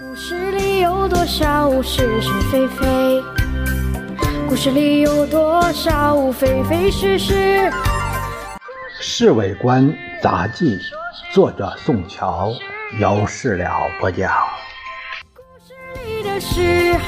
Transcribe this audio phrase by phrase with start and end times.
[0.00, 3.22] 故事里有多少是是非非？
[4.48, 7.34] 故事里有多少非非是是？
[8.98, 10.78] 《侍卫官杂记》，
[11.34, 12.50] 作者宋乔，
[12.98, 14.32] 由事了播讲。
[15.34, 15.74] 故事
[16.06, 16.98] 里的事，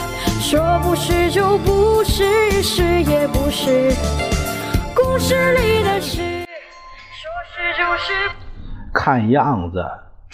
[0.42, 3.94] 说不是就不是，是也不是。
[4.94, 8.30] 故事里的事，说是就是。
[8.92, 9.82] 看样子，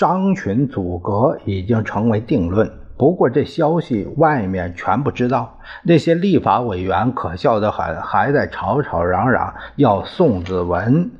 [0.00, 2.72] 张群阻隔已经成为定论。
[2.96, 11.10] 不过这消息外面全不知道，那些立法委员可笑得很，还在吵吵嚷嚷要宋子文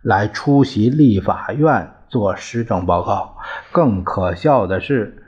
[0.00, 3.36] 来出席立法院做施政报告。
[3.72, 5.22] 更可笑的是，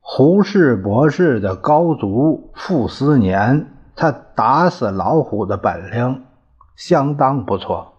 [0.00, 6.22] 胡适博士的高足傅斯年，他打死老虎的本领
[6.76, 7.97] 相当不错。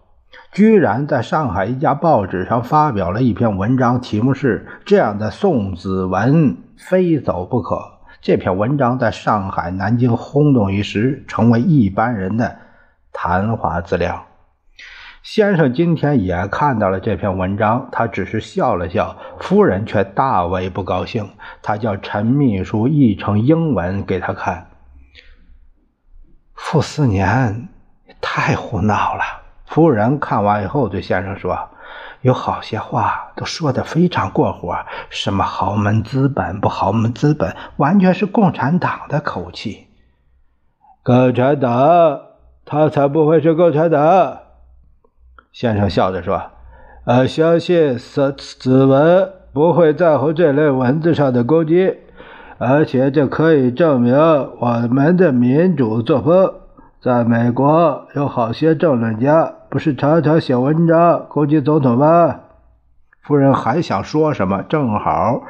[0.52, 7.98] 居然在上海一家报纸上发表了一篇文章，题目是“这样的宋子文非走不可”。
[8.20, 12.58] 这篇文章在上海、南京轰动一时，成为一般人的
[13.12, 14.26] 谈话资料。
[15.22, 21.30] 先生今天也看到了这篇文章，他只是笑了笑，夫人却大为不高兴。
[21.62, 24.66] 他叫陈秘书译成英文给他看。
[26.54, 27.68] 傅斯年
[28.20, 29.39] 太胡闹了。
[29.70, 31.56] 夫人看完以后对先生说
[32.22, 34.76] ：“有好些话都说得非常过火，
[35.10, 39.86] 什么豪门资本不豪门资本，完全是共产党的口气。
[41.04, 42.20] 共产党，
[42.64, 44.38] 他才不会是共产党。”
[45.54, 46.42] 先生笑着说
[47.06, 51.96] ：“呃，相信子子文不会在乎这类文字上的攻击，
[52.58, 56.54] 而且这可以证明我们的民主作风。
[57.00, 62.40] 在美国有好些政论家。”不是常常写文章攻击总统吗？
[63.22, 65.42] 夫人还想说什么，正好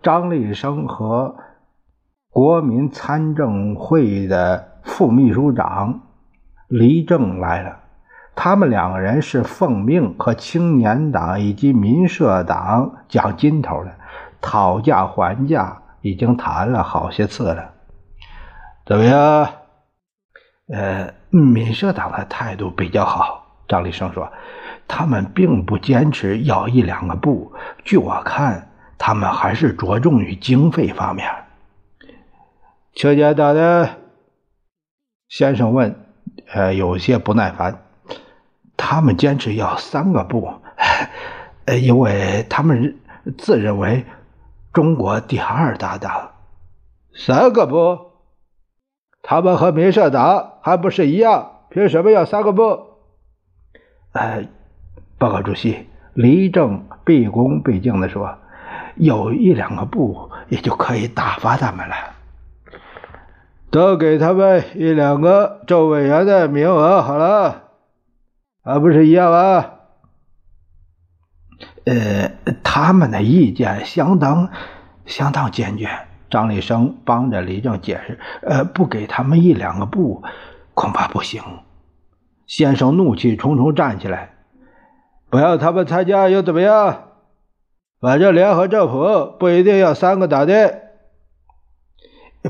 [0.00, 1.36] 张立生和
[2.30, 6.00] 国民参政会的副秘书长
[6.68, 7.80] 黎正来了。
[8.34, 13.90] 他们两个人是奉命和青年党以及民社党讲金头的，
[14.40, 17.72] 讨价还价已经谈了好些次了。
[18.86, 19.46] 怎么样？
[20.72, 23.44] 呃，民社党的态度比较好。
[23.68, 24.32] 张立生说
[24.88, 27.52] ：“他们并不坚持要一两个部，
[27.84, 31.30] 据我看，他们还是着重于经费方面。”
[32.94, 33.90] 邱家大的
[35.28, 35.94] 先生问
[36.52, 37.84] ：“呃，有些不耐烦。
[38.76, 40.50] 他们坚持要三个部，
[41.82, 42.98] 因为他们
[43.36, 44.06] 自认为
[44.72, 46.30] 中国第二大党。
[47.14, 48.12] 三个部，
[49.22, 51.66] 他们和民社党还不是一样？
[51.68, 52.86] 凭什么要三个部？”
[54.12, 54.46] 呃，
[55.18, 58.38] 报告主席，黎正毕恭毕敬地说
[58.96, 61.94] ：“有一两个部，也就可以打发他们了。
[63.70, 67.64] 都给他们一两个州委员的名额好了，
[68.64, 69.74] 还不是一样啊？”
[71.84, 72.32] 呃，
[72.64, 74.50] 他们的意见相当
[75.06, 75.88] 相当坚决。
[76.30, 80.22] 张立生帮着黎正解释：“呃，不给他们一两个部，
[80.74, 81.42] 恐怕不行。”
[82.48, 84.30] 先生怒气冲冲站起来，
[85.30, 87.04] 不要他们参加又怎么样？
[88.00, 90.82] 反正联合政府不一定要三个党的。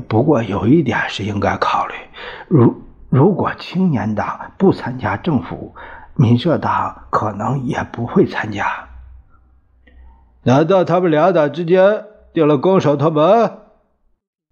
[0.07, 1.93] 不过有一点是应该考虑：
[2.47, 5.75] 如如果青年党不参加政府，
[6.15, 8.87] 民社党可能也不会参加。
[10.43, 13.59] 难道他们两党之间定了攻守同盟？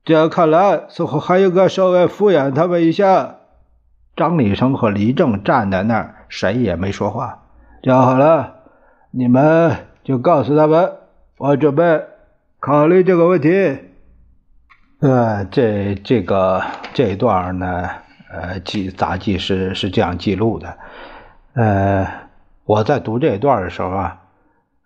[0.04, 3.36] 这样看来，似乎还应该稍微敷衍他们一下。
[4.18, 7.44] 张立生和黎正站在那儿，谁也没说话。
[7.84, 8.56] 讲好了，
[9.12, 10.92] 你们就告诉他们，
[11.38, 12.02] 我准备
[12.60, 13.78] 考虑这个问题。
[15.02, 16.64] 呃，这这个
[16.94, 17.88] 这一段呢，
[18.32, 20.76] 呃，记杂记是是这样记录的。
[21.54, 22.08] 呃，
[22.66, 24.20] 我在读这一段的时候啊，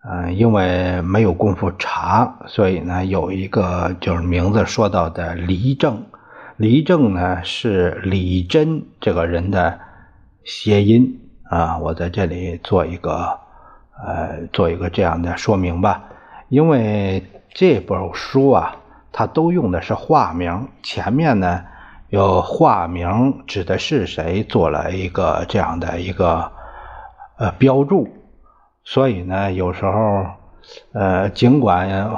[0.03, 6.03] 嗯，因为没有功夫查，所以呢，有一个就是名字说到的黎正。
[6.61, 9.79] 黎正呢是李真这个人的
[10.43, 11.19] 谐音
[11.49, 13.39] 啊，我在这里做一个
[14.05, 16.03] 呃做一个这样的说明吧。
[16.49, 18.75] 因为这本书啊，
[19.11, 21.63] 它都用的是化名，前面呢
[22.09, 26.51] 有化名指的是谁做了一个这样的一个
[27.39, 28.07] 呃标注，
[28.83, 30.27] 所以呢有时候
[30.93, 32.11] 呃尽管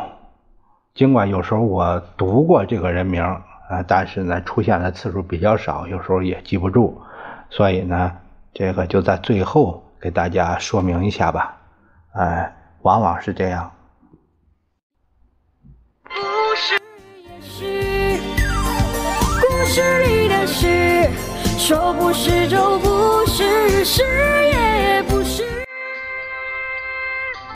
[0.94, 3.24] 尽管有时候我读过这个人名。
[3.70, 7.02] 啊但是呢出现的次数比较少有时候也记不住。
[7.50, 8.12] 所以呢
[8.54, 11.58] 这个就在最后给大家说明一下吧。
[12.14, 13.72] 唉往往是这样。
[19.42, 21.10] 故事里的事
[21.58, 25.23] 说不是就不是是也不